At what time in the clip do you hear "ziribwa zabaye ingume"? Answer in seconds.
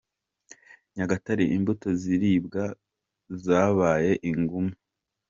2.01-4.75